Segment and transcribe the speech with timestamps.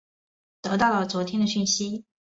[0.63, 2.05] 得到了昨天的讯息